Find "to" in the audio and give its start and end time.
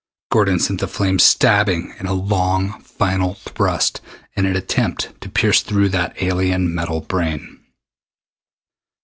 5.21-5.29, 5.91-5.91